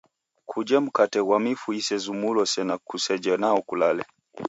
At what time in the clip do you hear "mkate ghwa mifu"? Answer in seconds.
0.85-1.69